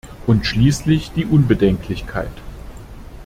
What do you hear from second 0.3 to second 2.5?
schließlich die Unbedenklichkeit.